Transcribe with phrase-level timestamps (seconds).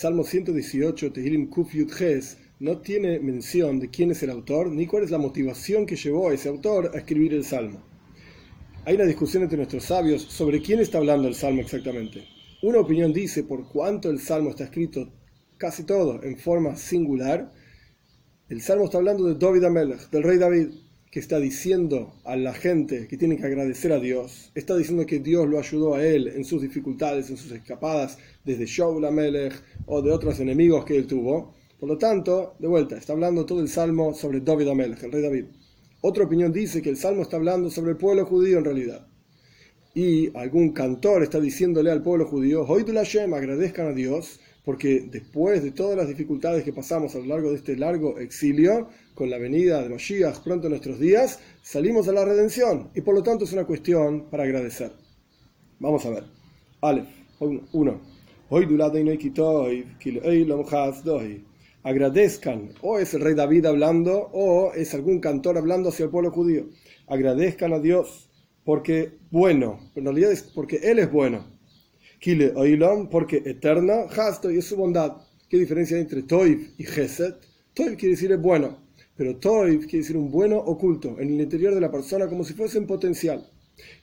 [0.00, 1.92] Salmo 118, Tehilim Kuf Yud
[2.58, 6.30] no tiene mención de quién es el autor ni cuál es la motivación que llevó
[6.30, 7.82] a ese autor a escribir el Salmo.
[8.86, 12.24] Hay una discusión entre nuestros sabios sobre quién está hablando el Salmo exactamente.
[12.62, 15.12] Una opinión dice, por cuanto el Salmo está escrito
[15.58, 17.52] casi todo en forma singular,
[18.48, 20.68] el Salmo está hablando de David Amelech, del rey David,
[21.10, 25.18] que está diciendo a la gente que tiene que agradecer a Dios, está diciendo que
[25.18, 29.54] Dios lo ayudó a él en sus dificultades, en sus escapadas desde Shaul Amelech
[29.86, 31.54] o de otros enemigos que él tuvo.
[31.80, 35.22] Por lo tanto, de vuelta, está hablando todo el Salmo sobre David Amelech, el rey
[35.22, 35.44] David.
[36.02, 39.06] Otra opinión dice que el Salmo está hablando sobre el pueblo judío en realidad.
[39.94, 45.64] Y algún cantor está diciéndole al pueblo judío, hoy Hashem, agradezcan a Dios, porque después
[45.64, 48.88] de todas las dificultades que pasamos a lo largo de este largo exilio,
[49.20, 53.14] con la venida de Mashiach pronto en nuestros días, salimos a la redención y por
[53.14, 54.92] lo tanto es una cuestión para agradecer.
[55.78, 56.24] Vamos a ver.
[56.80, 57.06] Aleph,
[57.72, 58.00] uno.
[61.82, 66.30] Agradezcan, o es el rey David hablando, o es algún cantor hablando hacia el pueblo
[66.30, 66.70] judío.
[67.06, 68.30] Agradezcan a Dios,
[68.64, 71.44] porque bueno, en realidad es porque Él es bueno
[72.20, 75.18] Kile Oilam, porque eterna, Hasto y es su bondad.
[75.50, 77.36] ¿Qué diferencia hay entre Toiv y Geset?
[77.74, 78.76] Toiv quiere decir es bueno,
[79.20, 82.54] pero Toiv quiere decir un bueno oculto, en el interior de la persona como si
[82.54, 83.46] fuese en potencial.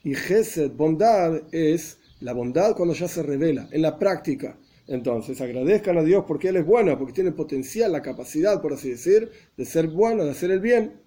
[0.04, 4.56] Y Geset, bondad, es la bondad cuando ya se revela, en la práctica.
[4.86, 8.90] Entonces agradezcan a Dios porque Él es bueno, porque tiene potencial, la capacidad, por así
[8.90, 11.00] decir, de ser bueno, de hacer el bien.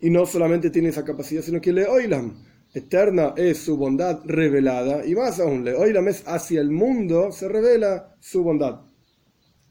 [0.00, 2.42] Y no solamente tiene esa capacidad, sino que le oilam
[2.72, 7.30] eterna es su bondad revelada, y más aún, le hoy la mes hacia el mundo
[7.32, 8.80] se revela su bondad.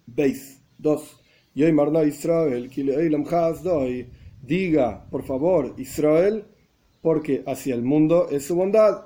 [0.06, 1.25] Veis, dos.
[1.56, 2.70] Israel,
[4.46, 6.44] diga, por favor, Israel,
[7.02, 9.06] porque hacia el mundo es su bondad,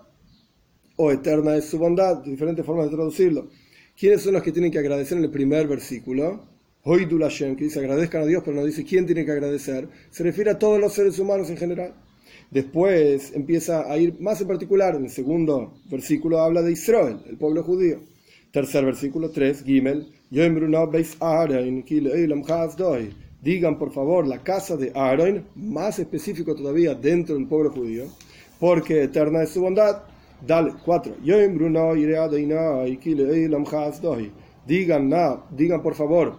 [0.96, 3.48] o eterna es su bondad, diferentes formas de traducirlo.
[3.98, 6.42] ¿Quiénes son los que tienen que agradecer en el primer versículo?
[6.84, 9.88] Hoidul Hashem, que dice agradezcan a Dios, pero no dice quién tiene que agradecer.
[10.10, 11.94] Se refiere a todos los seres humanos en general.
[12.52, 17.38] Después empieza a ir más en particular, en el segundo versículo habla de Israel, el
[17.38, 18.00] pueblo judío.
[18.52, 20.08] Tercer versículo 3, Gimel,
[23.42, 28.04] digan por favor la casa de Aaron, más específico todavía dentro del pueblo judío,
[28.60, 30.04] porque eterna es su bondad.
[30.46, 31.16] Dale, 4.
[34.68, 35.14] Digan,
[35.52, 36.38] digan por favor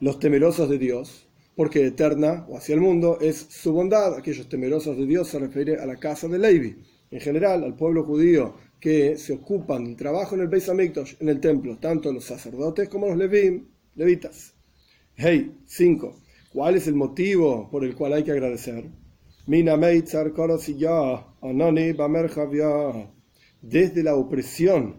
[0.00, 4.14] los temerosos de Dios, porque eterna o hacia el mundo es su bondad.
[4.14, 6.76] Aquellos temerosos de Dios se refiere a la casa de Levi,
[7.10, 11.28] en general al pueblo judío que se ocupan del trabajo en el Beis Hamikdash, en
[11.28, 14.54] el templo, tanto los sacerdotes como los levim, levitas.
[15.16, 16.16] Hey, 5.
[16.52, 18.84] ¿Cuál es el motivo por el cual hay que agradecer?
[23.60, 24.96] Desde la opresión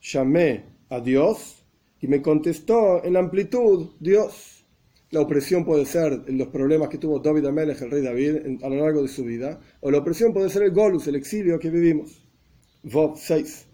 [0.00, 1.64] llamé a Dios
[2.00, 4.66] y me contestó en amplitud Dios.
[5.10, 8.76] La opresión puede ser los problemas que tuvo David Amelech, el rey David, a lo
[8.76, 12.26] largo de su vida, o la opresión puede ser el golus, el exilio que vivimos.
[12.84, 13.66] Vov 6.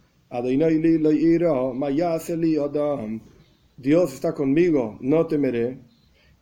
[3.79, 5.79] Dios está conmigo, no temeré.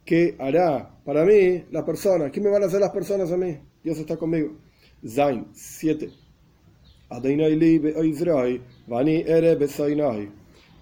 [0.04, 2.31] ¿Qué hará para mí la persona?
[2.32, 3.56] ¿Qué me van a hacer las personas a mí?
[3.84, 4.56] Dios está conmigo.
[5.06, 6.10] Zain 7.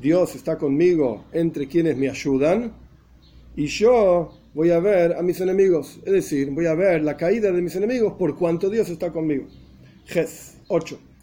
[0.01, 2.73] Dios está conmigo entre quienes me ayudan
[3.57, 7.53] y yo voy a ver a mis enemigos, es decir, voy a ver la caída
[7.53, 9.47] de mis enemigos por cuanto Dios está conmigo.
[10.07, 11.14] Ges 8.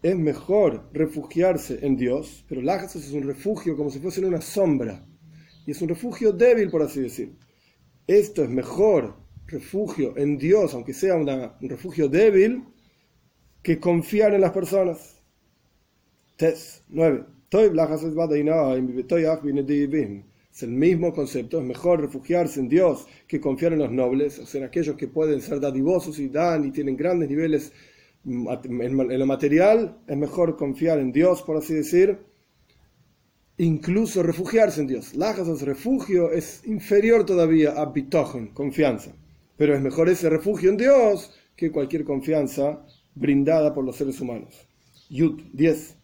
[0.00, 5.04] Es mejor refugiarse en Dios, pero Lajas es un refugio como si fuese una sombra.
[5.66, 7.34] Y es un refugio débil, por así decir.
[8.06, 9.16] Esto es mejor
[9.48, 11.26] refugio en Dios, aunque sea un
[11.62, 12.62] refugio débil,
[13.60, 15.20] que confiar en las personas.
[16.36, 17.24] Tes 9.
[20.52, 24.46] Es el mismo concepto, es mejor refugiarse en Dios que confiar en los nobles, o
[24.46, 27.72] sea, aquellos que pueden ser dadivosos y dan y tienen grandes niveles
[28.24, 32.18] en lo material, es mejor confiar en Dios, por así decir,
[33.56, 35.14] incluso refugiarse en Dios.
[35.14, 39.12] Lajas refugio es inferior todavía a bitochen, confianza,
[39.56, 42.84] pero es mejor ese refugio en Dios que cualquier confianza
[43.14, 44.66] brindada por los seres humanos.
[45.08, 45.96] Yud 10.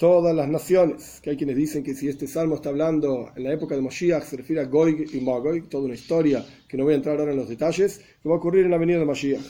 [0.00, 3.52] Todas las naciones, que hay quienes dicen que si este salmo está hablando en la
[3.52, 6.94] época de Moshiach, se refiere a Goig y Magog, toda una historia que no voy
[6.94, 9.44] a entrar ahora en los detalles, que va a ocurrir en la venida de Moshiach.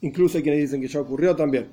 [0.00, 1.68] Incluso hay quienes dicen que ya ocurrió también.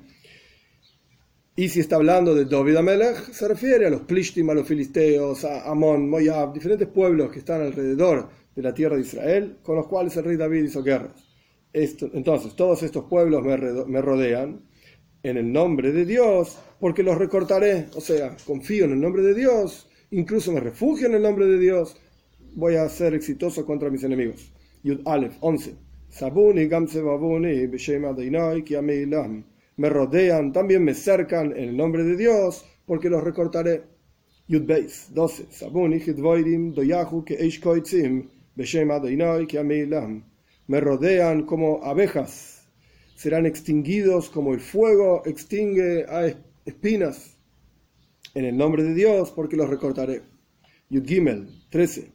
[1.56, 5.46] Y si está hablando de David Amelech, se refiere a los Plishtim, a los filisteos,
[5.46, 9.86] a Amon, Moab, diferentes pueblos que están alrededor de la tierra de Israel, con los
[9.86, 11.14] cuales el rey David hizo guerras.
[11.72, 14.68] entonces todos estos pueblos me rodean
[15.22, 17.86] en el nombre de Dios, porque los recortaré.
[17.94, 21.58] O sea, confío en el nombre de Dios, incluso me refugio en el nombre de
[21.58, 21.96] Dios,
[22.54, 24.52] voy a ser exitoso contra mis enemigos.
[24.82, 25.74] Yud Aleph 11.
[29.76, 33.82] Me rodean, también me cercan en el nombre de Dios, porque los recortaré.
[34.48, 35.46] Yud Beis 12.
[40.66, 42.59] Me rodean como abejas,
[43.20, 46.34] serán extinguidos como el fuego extingue a
[46.64, 47.36] espinas.
[48.32, 50.22] En el nombre de Dios, porque los recortaré.
[50.88, 52.12] Yud Gimel 13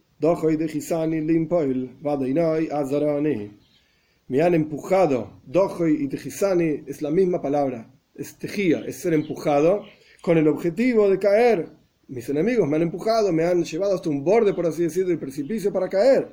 [4.28, 5.40] me han empujado.
[5.44, 7.88] Dojoy y Tejisani es la misma palabra.
[8.16, 9.84] Es tejía, es ser empujado
[10.22, 11.68] con el objetivo de caer.
[12.08, 15.20] Mis enemigos me han empujado, me han llevado hasta un borde, por así decirlo, del
[15.20, 16.26] precipicio para caer.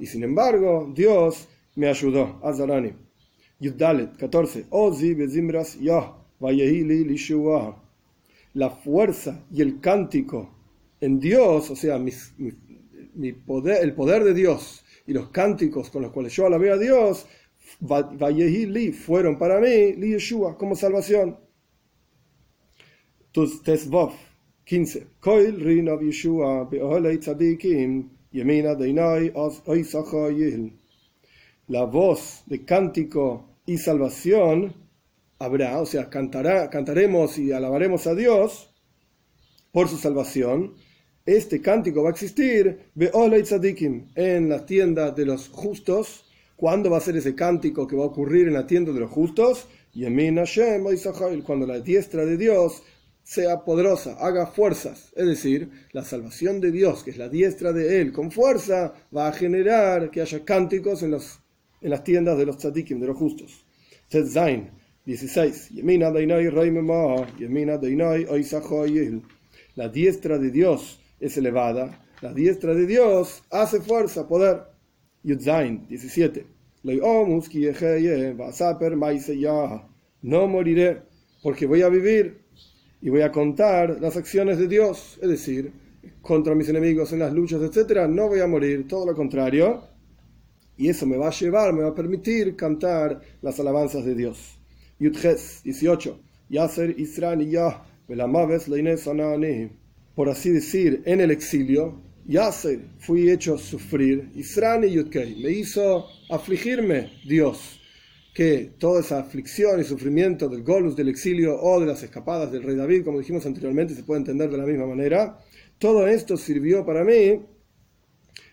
[0.00, 1.46] Y sin embargo, Dios
[1.76, 2.40] me ayudó.
[2.42, 3.05] Azarani.
[3.60, 4.66] Yudalet 14.
[4.70, 6.14] Ozi bezimras yah,
[8.54, 10.50] La fuerza y el cántico
[11.00, 12.34] en Dios, o sea, mis,
[13.14, 16.76] mi poder, el poder de Dios y los cánticos con los cuales yo alabé a
[16.76, 17.26] Dios,
[18.92, 21.36] fueron para mí, li Yeshua, como salvación.
[23.32, 24.12] Tus Tesvov
[24.64, 25.06] 15.
[25.20, 29.32] Koil Rinav Yeshua tzadikim yemina deinai
[31.68, 34.74] La voz de cántico y salvación
[35.38, 38.72] habrá, o sea, cantará, cantaremos y alabaremos a Dios
[39.72, 40.74] por su salvación
[41.26, 46.24] este cántico va a existir en la tienda de los justos.
[46.54, 49.10] ¿Cuándo va a ser ese cántico que va a ocurrir en la tienda de los
[49.10, 49.66] justos?
[51.44, 52.84] Cuando la diestra de Dios
[53.24, 55.12] sea poderosa, haga fuerzas.
[55.16, 59.26] Es decir, la salvación de Dios, que es la diestra de Él, con fuerza, va
[59.26, 61.40] a generar que haya cánticos en, los,
[61.80, 63.64] en las tiendas de los tzadikim, de los justos.
[64.10, 64.70] Zain
[65.04, 65.70] 16.
[69.74, 74.62] La diestra de Dios es elevada, la diestra de Dios hace fuerza, poder.
[75.22, 76.46] Yudzain 17.
[80.22, 81.02] No moriré,
[81.42, 82.38] porque voy a vivir
[83.02, 85.72] y voy a contar las acciones de Dios, es decir,
[86.22, 88.08] contra mis enemigos en las luchas, etc.
[88.08, 89.82] No voy a morir, todo lo contrario.
[90.76, 94.58] Y eso me va a llevar, me va a permitir cantar las alabanzas de Dios.
[94.98, 96.20] Yudges 18.
[96.48, 97.82] Yaser Israel Yah,
[100.14, 107.12] por así decir, en el exilio, Yasser, fui hecho sufrir, Israni Yudkei, me hizo afligirme
[107.26, 107.80] Dios,
[108.32, 112.62] que toda esa aflicción y sufrimiento del Golus del exilio o de las escapadas del
[112.62, 115.38] rey David, como dijimos anteriormente, se puede entender de la misma manera,
[115.78, 117.42] todo esto sirvió para mí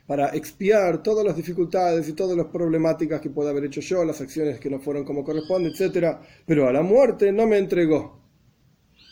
[0.05, 4.19] para expiar todas las dificultades y todas las problemáticas que pueda haber hecho yo, las
[4.21, 6.17] acciones que no fueron como corresponde, etc.
[6.45, 8.23] Pero a la muerte no me entregó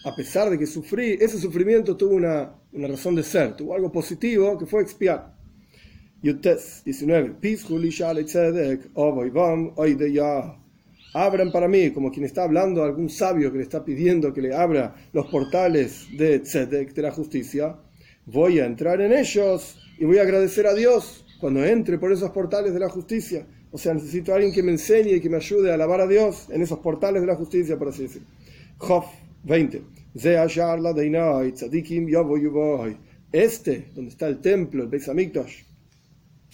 [0.04, 4.58] a pesar de que sufrí, ese sufrimiento tuvo una, razón de ser, tuvo algo positivo
[4.58, 5.36] que fue expiar.
[6.24, 7.36] Yutes 19.
[11.14, 14.42] Abran para mí, como quien está hablando a algún sabio que le está pidiendo que
[14.42, 17.76] le abra los portales de Tzedek, de la justicia.
[18.26, 22.30] Voy a entrar en ellos y voy a agradecer a Dios cuando entre por esos
[22.32, 23.46] portales de la justicia.
[23.72, 26.08] O sea, necesito a alguien que me enseñe y que me ayude a alabar a
[26.08, 28.28] Dios en esos portales de la justicia, por así decirlo.
[29.44, 29.82] 20.
[33.32, 35.64] Este, donde está el templo, el Beis Hamikdash,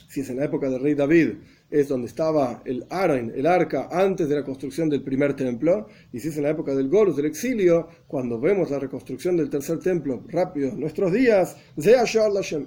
[0.08, 1.30] si es en la época del rey David,
[1.70, 6.30] es donde estaba el el arca, antes de la construcción del primer templo, y si
[6.30, 10.24] es en la época del Golus, del exilio, cuando vemos la reconstrucción del tercer templo
[10.28, 11.58] rápido nuestros días,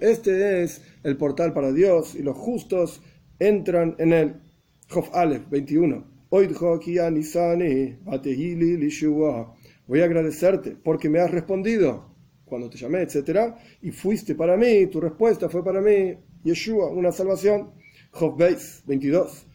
[0.00, 3.00] este es el portal para Dios, y los justos
[3.38, 4.35] entran en él.
[4.88, 6.04] Jof Aleph 21
[9.87, 12.14] voy a agradecerte porque me has respondido
[12.45, 13.54] cuando te llamé, etc.
[13.83, 17.73] Y fuiste para mí, tu respuesta fue para mí, Yeshua, una salvación.
[18.12, 19.46] Job 22.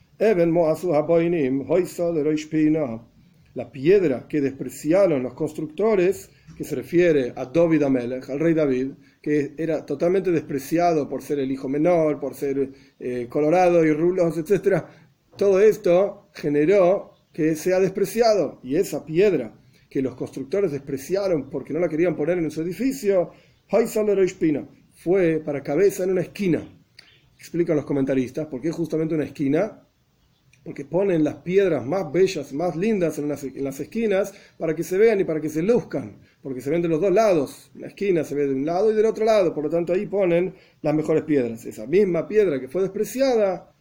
[3.54, 8.92] La piedra que despreciaron los constructores, que se refiere a David Amelech, al rey David,
[9.20, 14.38] que era totalmente despreciado por ser el hijo menor, por ser eh, colorado y rulos,
[14.38, 14.84] etc.
[15.36, 18.60] Todo esto generó que sea despreciado.
[18.62, 19.52] Y esa piedra
[19.90, 23.32] que los constructores despreciaron porque no la querían poner en su edificio,
[24.94, 26.75] fue para cabeza en una esquina.
[27.38, 29.82] Explican los comentaristas, ¿por qué justamente una esquina?
[30.64, 35.20] Porque ponen las piedras más bellas, más lindas en, las esquinas para que se vean
[35.20, 37.70] y para que se luzcan, porque se ven de los dos lados.
[37.74, 40.06] La esquina se ve de un lado y del otro lado, por lo tanto ahí
[40.06, 41.64] ponen las mejores piedras.
[41.66, 43.72] Esa misma piedra que fue despreciada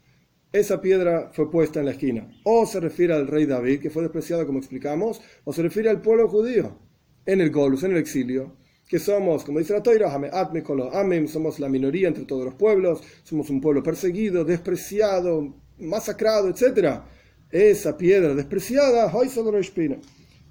[0.56, 2.30] esa piedra fue puesta en la esquina.
[2.44, 6.02] O se refiere al rey David, que fue despreciado como explicamos, o se refiere al
[6.02, 6.78] pueblo judío,
[7.26, 8.56] en el Golus, en el exilio,
[8.88, 13.50] que somos, como dice la Toira, Amem, somos la minoría entre todos los pueblos, somos
[13.50, 17.02] un pueblo perseguido, despreciado, masacrado, etc.
[17.52, 19.12] Esa piedra despreciada,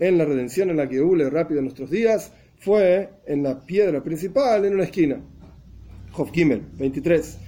[0.00, 4.02] en la redención, en la que hule rápido en nuestros días, fue en la piedra
[4.02, 5.20] principal, en una esquina.
[6.12, 7.38] Job Gimel, 23.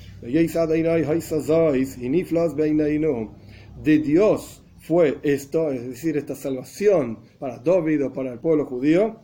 [3.83, 9.21] De Dios fue esto, es decir, esta salvación para David o para el pueblo judío,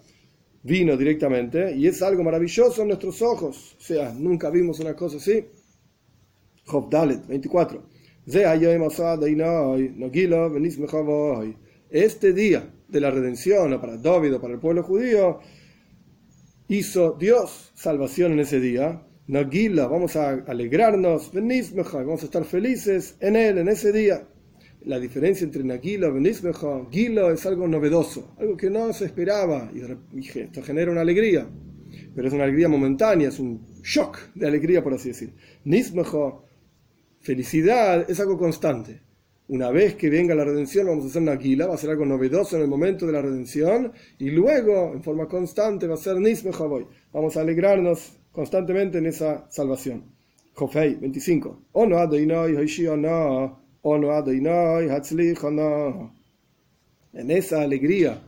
[0.62, 3.76] vino directamente y es algo maravilloso en nuestros ojos.
[3.78, 5.44] O sea, nunca vimos una cosa así.
[6.66, 7.82] Job Dalet, 24.
[11.90, 15.40] Este día de la redención para David o para el pueblo judío,
[16.68, 23.36] hizo Dios salvación en ese día Nagila, vamos a alegrarnos, vamos a estar felices en
[23.36, 24.26] él, en ese día.
[24.84, 29.70] La diferencia entre Nagila y Benismeja, Gila es algo novedoso, algo que no se esperaba
[29.72, 29.80] y
[30.38, 31.46] esto genera una alegría,
[32.14, 35.34] pero es una alegría momentánea, es un shock de alegría, por así decir.
[35.64, 36.34] Nismeja,
[37.20, 39.02] felicidad, es algo constante.
[39.48, 42.56] Una vez que venga la redención, vamos a hacer Nagila, va a ser algo novedoso
[42.56, 46.64] en el momento de la redención, y luego, en forma constante, va a ser Nismeja,
[47.12, 50.04] vamos a alegrarnos constantemente en esa salvación.
[50.54, 51.66] Jofei 25.
[57.12, 58.22] En esa alegría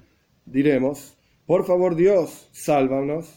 [0.44, 3.28] diremos, por favor Dios, sálvanos,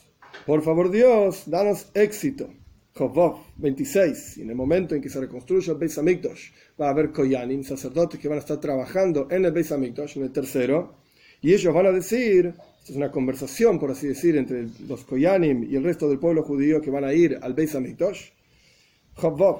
[0.45, 2.49] por favor Dios, danos éxito.
[2.97, 4.39] Jovov 26.
[4.39, 6.49] En el momento en que se reconstruya el Beis Hamikdash,
[6.81, 10.23] va a haber Koyanim, sacerdotes que van a estar trabajando en el Beis Hamikdash, en
[10.23, 10.95] el tercero,
[11.41, 15.75] y ellos van a decir, es una conversación, por así decir, entre los Koyanim y
[15.75, 18.31] el resto del pueblo judío que van a ir al Beis Hamikdash.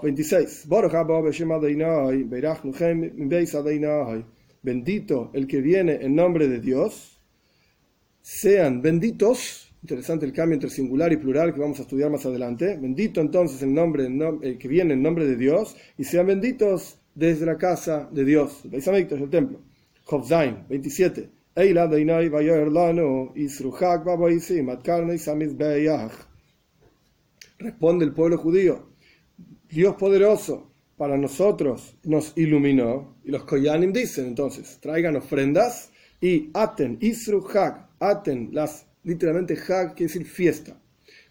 [0.04, 0.68] 26.
[4.62, 7.20] Bendito el que viene en nombre de Dios.
[8.22, 9.74] Sean benditos.
[9.82, 12.78] Interesante el cambio entre singular y plural que vamos a estudiar más adelante.
[12.80, 15.76] Bendito entonces el nombre el que viene en nombre de Dios.
[15.98, 18.62] Y sean benditos desde la casa de Dios.
[18.64, 19.60] El templo.
[20.70, 21.32] 27.
[27.58, 28.86] Responde el pueblo judío,
[29.70, 33.18] Dios poderoso para nosotros nos iluminó.
[33.24, 39.96] Y los Koyanim dicen entonces, traigan ofrendas y aten, Isru Hag, aten, las, literalmente Hag
[39.96, 40.80] quiere decir fiesta.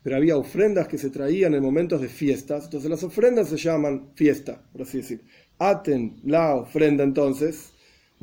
[0.02, 4.10] Pero había ofrendas que se traían en momentos de fiestas, entonces las ofrendas se llaman
[4.14, 5.24] fiesta, por así decir.
[5.58, 7.72] Aten la ofrenda entonces,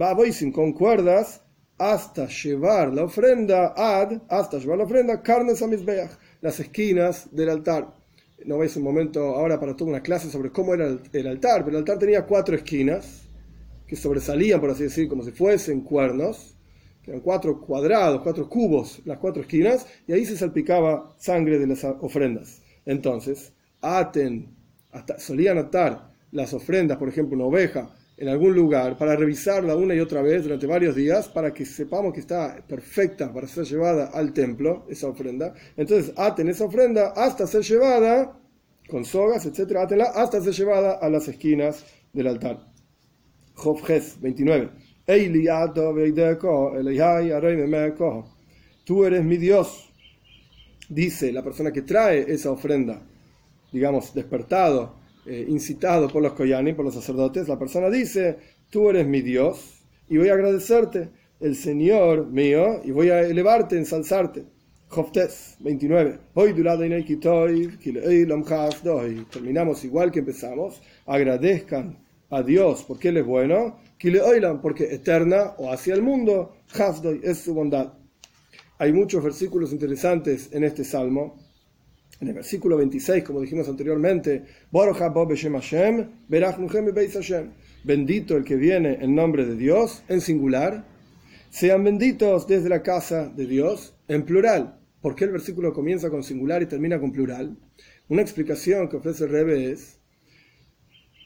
[0.02, 1.42] va sin con cuerdas
[1.78, 7.50] hasta llevar la ofrenda, ad, hasta llevar la ofrenda, carnes a misbeach, las esquinas del
[7.50, 8.03] altar.
[8.46, 11.78] No veis un momento ahora para toda una clase sobre cómo era el, altar, pero
[11.78, 13.24] el altar tenía cuatro esquinas
[13.88, 16.56] que sobresalían, por así decir, como si fuesen cuernos,
[17.02, 21.68] que eran cuatro cuadrados, cuatro cubos, las cuatro esquinas, y ahí se salpicaba sangre de
[21.68, 22.62] las ofrendas.
[22.86, 24.56] Entonces, aten,
[24.92, 29.96] hasta, solían atar las ofrendas, por ejemplo, una oveja, en algún lugar para revisarla una
[29.96, 34.08] y otra vez durante varios días para que sepamos que está perfecta para ser llevada
[34.14, 35.54] al templo, esa ofrenda.
[35.76, 38.40] Entonces aten esa ofrenda hasta ser llevada
[38.88, 42.72] con sogas, etcétera, hasta ser llevada a las esquinas del altar.
[43.56, 43.80] Job
[44.22, 44.70] 29.
[48.86, 49.92] Tú eres mi Dios,
[50.90, 53.02] dice la persona que trae esa ofrenda,
[53.72, 58.38] digamos, despertado eh, incitado por los Koyanim, por los sacerdotes, la persona dice,
[58.70, 63.78] tú eres mi Dios y voy a agradecerte, el Señor mío, y voy a elevarte,
[63.78, 64.46] ensalzarte.
[64.94, 66.20] Joftes 29.
[66.36, 66.54] Hoy
[69.32, 70.84] Terminamos igual que empezamos.
[71.08, 71.98] Agradezcan
[72.30, 73.80] a Dios porque Él es bueno.
[74.62, 76.54] Porque eterna o hacia el mundo.
[77.24, 77.94] es su bondad.
[78.78, 81.40] Hay muchos versículos interesantes en este salmo
[82.20, 84.44] en el versículo 26, como dijimos anteriormente,
[87.84, 90.86] bendito el que viene en nombre de Dios, en singular,
[91.50, 94.80] sean benditos desde la casa de Dios, en plural.
[95.02, 97.58] ¿Por qué el versículo comienza con singular y termina con plural?
[98.08, 100.00] Una explicación que ofrece el Rebe es,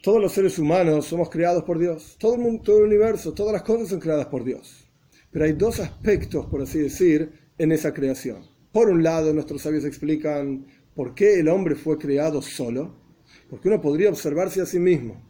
[0.02, 3.54] todos los seres humanos somos creados por Dios, todo el, mundo, todo el universo, todas
[3.54, 4.88] las cosas son creadas por Dios.
[5.32, 8.42] Pero hay dos aspectos, por así decir, en esa creación.
[8.72, 10.66] Por un lado, nuestros sabios explican
[10.98, 12.92] ¿Por qué el hombre fue creado solo?
[13.52, 15.22] Porque uno podría observarse a sí mismo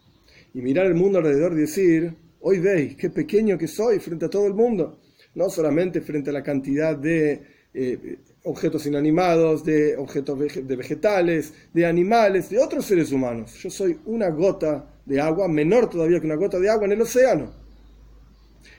[0.54, 4.30] y mirar el mundo alrededor y decir, hoy veis qué pequeño que soy frente a
[4.30, 5.02] todo el mundo,
[5.36, 7.42] no solamente frente a la cantidad de
[7.74, 13.54] eh, objetos inanimados, de objetos de vegetales, de animales, de otros seres humanos.
[13.62, 17.02] Yo soy una gota de agua, menor todavía que una gota de agua en el
[17.02, 17.67] océano.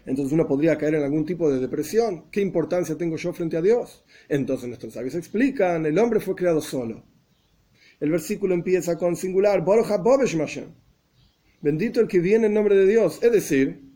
[0.06, 2.24] Entonces uno podría caer en algún tipo de depresión.
[2.30, 4.04] ¿Qué importancia tengo yo frente a Dios?
[4.28, 7.04] Entonces nuestros sabios explican, el hombre fue creado solo.
[8.00, 9.64] El versículo empieza con singular,
[11.60, 13.18] Bendito el que viene en nombre de Dios.
[13.22, 13.88] Es decir,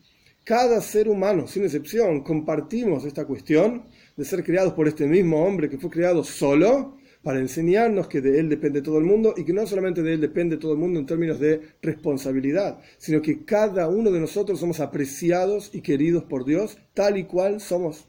[0.44, 3.84] cada ser humano, sin excepción, compartimos esta cuestión
[4.16, 8.40] de ser creados por este mismo hombre que fue creado solo para enseñarnos que de
[8.40, 10.98] él depende todo el mundo y que no solamente de él depende todo el mundo
[10.98, 16.44] en términos de responsabilidad, sino que cada uno de nosotros somos apreciados y queridos por
[16.44, 18.06] Dios tal y cual somos.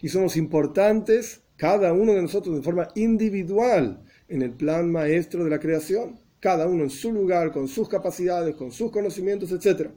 [0.00, 5.50] Y somos importantes, cada uno de nosotros de forma individual, en el plan maestro de
[5.50, 9.90] la creación, cada uno en su lugar, con sus capacidades, con sus conocimientos, etc.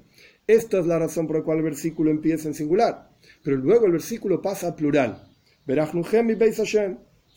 [0.46, 3.10] Esta es la razón por la cual el versículo empieza en singular,
[3.44, 5.30] pero luego el versículo pasa a plural.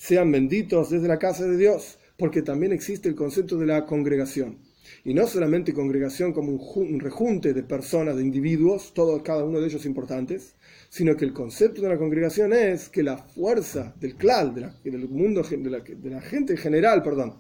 [0.01, 4.57] Sean benditos desde la casa de Dios, porque también existe el concepto de la congregación.
[5.05, 9.67] Y no solamente congregación como un, rejunte de personas, de individuos, todos, cada uno de
[9.67, 10.55] ellos importantes,
[10.89, 15.43] sino que el concepto de la congregación es que la fuerza del clan, del mundo,
[15.43, 17.35] de la, de la gente en general, perdón,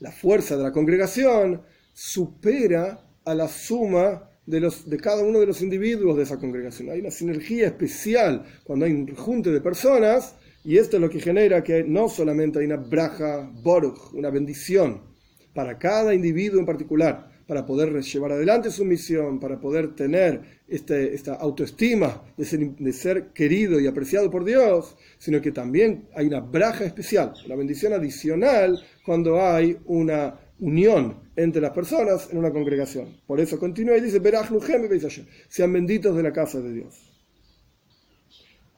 [0.00, 5.46] la fuerza de la congregación supera a la suma de, los, de cada uno de
[5.46, 6.90] los individuos de esa congregación.
[6.90, 11.20] Hay una sinergia especial cuando hay un junte de personas y esto es lo que
[11.20, 15.00] genera que no solamente hay una braja, boruch, una bendición
[15.54, 21.14] para cada individuo en particular, para poder llevar adelante su misión, para poder tener este,
[21.14, 26.84] esta autoestima de ser, querido y apreciado por Dios, sino que también hay una braja
[26.84, 33.20] especial, una bendición adicional cuando hay una unión entre las personas en una congregación.
[33.26, 34.22] Por eso continúa y dice,
[35.48, 37.11] sean benditos de la casa de Dios.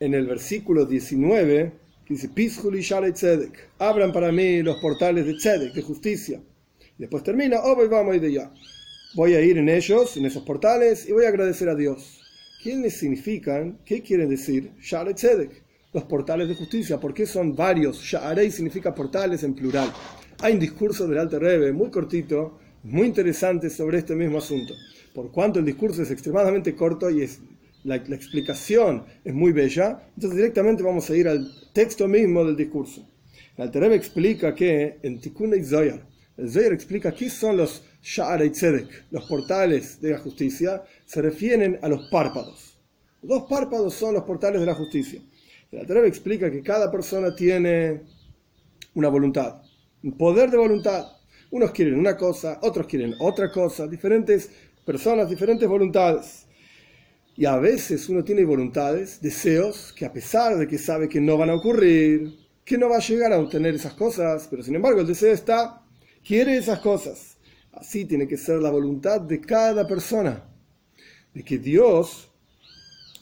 [0.05, 1.73] En el versículo 19
[2.07, 6.43] dice, Tzedek, abran para mí los portales de Tzedek, de justicia.
[6.99, 8.53] Y después termina, oh, vamos de ya.
[9.15, 12.21] Voy a ir en ellos, en esos portales, y voy a agradecer a Dios.
[12.63, 13.79] ¿Quiénes significan?
[13.87, 14.73] ¿Qué quieren decir?
[14.79, 15.63] Sharet Tzedek,
[15.95, 17.01] los portales de justicia.
[17.01, 18.03] ¿Por qué son varios?
[18.03, 19.91] Sharei significa portales en plural.
[20.43, 24.75] Hay un discurso del Alter Rebbe muy cortito, muy interesante sobre este mismo asunto.
[25.15, 27.41] Por cuanto el discurso es extremadamente corto y es,
[27.85, 33.09] la, explicación es muy bella, entonces directamente vamos a ir al texto mismo del discurso.
[33.57, 36.05] El Alter Rebbe explica que en Tikkun y Zoyar,
[36.37, 41.79] el Zoyar explica qué son los Sha'arei Tzedek, los portales de la justicia, se refieren
[41.83, 42.77] a los párpados.
[43.23, 45.21] Los dos párpados son los portales de la justicia.
[45.71, 48.03] El Alter Rebbe explica que cada persona tiene
[48.95, 49.65] una voluntad
[50.13, 51.07] poder de voluntad.
[51.51, 54.51] Unos quieren una cosa, otros quieren otra cosa, diferentes
[54.85, 56.44] personas, diferentes voluntades.
[57.37, 61.37] Y a veces uno tiene voluntades, deseos, que a pesar de que sabe que no
[61.37, 62.33] van a ocurrir,
[62.65, 65.83] que no va a llegar a obtener esas cosas, pero sin embargo el deseo está,
[66.25, 67.37] quiere esas cosas.
[67.73, 70.45] Así tiene que ser la voluntad de cada persona,
[71.35, 72.31] de que Dios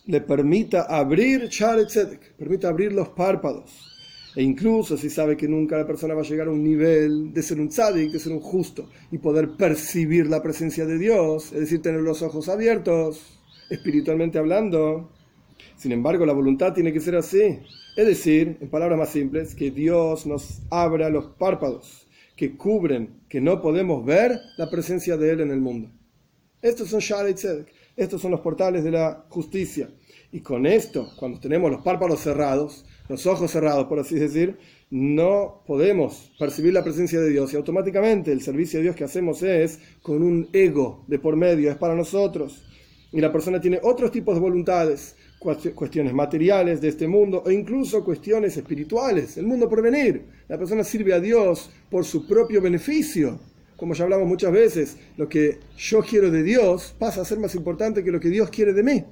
[0.05, 3.93] le permita abrir Tzedek, permita abrir los párpados
[4.35, 7.43] e incluso si sabe que nunca la persona va a llegar a un nivel de
[7.43, 11.61] ser un tzadik, de ser un justo, y poder percibir la presencia de Dios, es
[11.61, 15.11] decir, tener los ojos abiertos, espiritualmente hablando.
[15.77, 17.59] Sin embargo, la voluntad tiene que ser así.
[17.97, 23.41] Es decir, en palabras más simples, que Dios nos abra los párpados que cubren, que
[23.41, 25.91] no podemos ver la presencia de Él en el mundo.
[26.61, 29.91] Estos son Tzedek, estos son los portales de la justicia.
[30.31, 34.57] Y con esto, cuando tenemos los párpados cerrados, los ojos cerrados, por así decir,
[34.91, 39.43] no podemos percibir la presencia de Dios y automáticamente el servicio a Dios que hacemos
[39.43, 42.65] es con un ego de por medio, es para nosotros.
[43.13, 48.05] Y la persona tiene otros tipos de voluntades, cuestiones materiales de este mundo o incluso
[48.05, 50.25] cuestiones espirituales, el mundo por venir.
[50.49, 53.39] La persona sirve a Dios por su propio beneficio.
[53.77, 57.55] Como ya hablamos muchas veces, lo que yo quiero de Dios pasa a ser más
[57.55, 59.05] importante que lo que Dios quiere de mí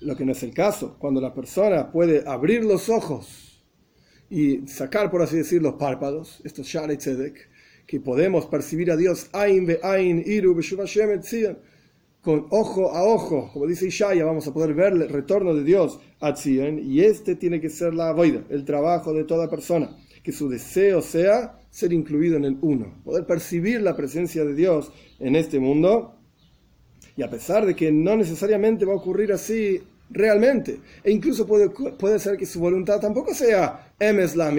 [0.00, 3.62] lo que no es el caso, cuando la persona puede abrir los ojos
[4.30, 7.48] y sacar, por así decir, los párpados, estos Shari Tzedek,
[7.86, 10.54] que podemos percibir a Dios Ain be Ain, Iru
[12.22, 15.98] con ojo a ojo, como dice Ishaya, vamos a poder ver el retorno de Dios
[16.20, 20.32] a Tzion, y este tiene que ser la voida, el trabajo de toda persona, que
[20.32, 25.36] su deseo sea ser incluido en el uno, poder percibir la presencia de Dios en
[25.36, 26.16] este mundo
[27.16, 29.80] y a pesar de que no necesariamente va a ocurrir así
[30.10, 34.50] realmente, e incluso puede, puede ser que su voluntad tampoco sea emes la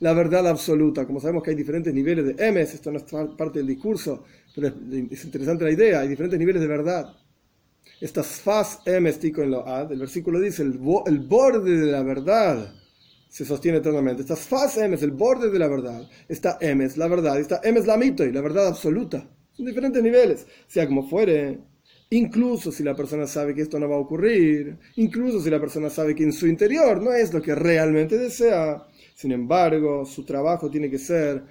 [0.00, 1.06] la verdad absoluta.
[1.06, 3.04] Como sabemos que hay diferentes niveles de emes, esto no es
[3.36, 7.14] parte del discurso, pero es, interesante la idea, hay diferentes niveles de verdad.
[8.00, 8.80] Estas faz
[9.20, 12.72] tico en lo ad, el versículo dice, el, el borde de la verdad
[13.28, 14.22] se sostiene eternamente.
[14.22, 16.08] Está Sfas Emes, el borde de la verdad.
[16.28, 17.40] Está Emes, la verdad.
[17.40, 19.28] Está Emes la mito y la verdad absoluta.
[19.52, 20.46] Son diferentes niveles.
[20.68, 21.58] Sea como fuere,
[22.10, 25.90] incluso si la persona sabe que esto no va a ocurrir, incluso si la persona
[25.90, 28.86] sabe que en su interior no es lo que realmente desea,
[29.16, 31.42] sin embargo, su trabajo tiene que ser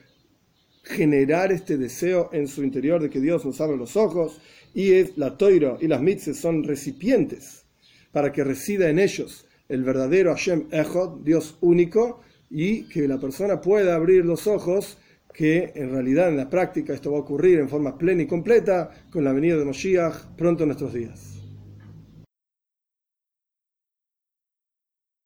[0.83, 4.39] generar este deseo en su interior de que Dios nos abra los ojos
[4.73, 7.65] y es la toiro y las mitzvahs son recipientes
[8.11, 13.59] para que resida en ellos el verdadero Hashem Echod, Dios único, y que la persona
[13.59, 14.97] pueda abrir los ojos
[15.33, 18.91] que en realidad en la práctica esto va a ocurrir en forma plena y completa
[19.09, 21.32] con la venida de Moshiach pronto en nuestros días.